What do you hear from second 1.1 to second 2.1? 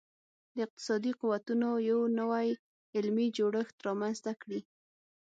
قوتونو یو